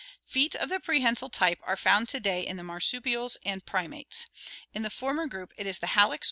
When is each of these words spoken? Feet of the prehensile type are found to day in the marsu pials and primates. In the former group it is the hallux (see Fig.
Feet 0.25 0.55
of 0.55 0.69
the 0.69 0.79
prehensile 0.79 1.29
type 1.29 1.59
are 1.61 1.77
found 1.77 2.09
to 2.09 2.19
day 2.19 2.43
in 2.43 2.57
the 2.57 2.63
marsu 2.63 2.99
pials 3.01 3.37
and 3.45 3.63
primates. 3.63 4.25
In 4.73 4.81
the 4.81 4.89
former 4.89 5.27
group 5.27 5.53
it 5.57 5.67
is 5.67 5.77
the 5.77 5.85
hallux 5.89 6.09
(see 6.09 6.13
Fig. 6.13 6.19